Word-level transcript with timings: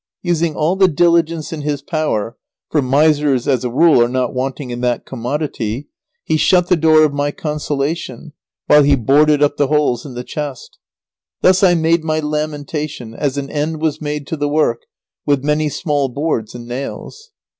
Using 0.23 0.55
all 0.55 0.75
the 0.75 0.87
diligence 0.87 1.53
in 1.53 1.61
his 1.61 1.83
power, 1.83 2.35
for 2.71 2.81
misers 2.81 3.47
as 3.47 3.63
a 3.63 3.69
rule 3.69 4.01
are 4.01 4.09
not 4.09 4.33
wanting 4.33 4.71
in 4.71 4.81
that 4.81 5.05
commodity, 5.05 5.89
he 6.23 6.37
shut 6.37 6.69
the 6.69 6.75
door 6.75 7.03
of 7.03 7.13
my 7.13 7.29
consolation 7.29 8.33
while 8.65 8.81
he 8.81 8.95
boarded 8.95 9.43
up 9.43 9.57
the 9.57 9.67
holes 9.67 10.03
in 10.03 10.15
the 10.15 10.23
chest. 10.23 10.79
Thus 11.41 11.61
I 11.61 11.75
made 11.75 12.03
my 12.03 12.19
lamentation, 12.19 13.13
as 13.13 13.37
an 13.37 13.51
end 13.51 13.79
was 13.79 14.01
made 14.01 14.25
to 14.25 14.35
the 14.35 14.49
work, 14.49 14.87
with 15.27 15.43
many 15.43 15.69
small 15.69 16.09
boards 16.09 16.55
and 16.55 16.67
nails. 16.67 17.29